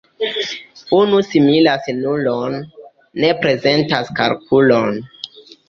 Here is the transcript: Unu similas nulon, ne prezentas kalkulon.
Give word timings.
Unu 0.99 1.19
similas 1.27 1.91
nulon, 1.99 2.57
ne 3.21 3.31
prezentas 3.47 4.13
kalkulon. 4.23 5.01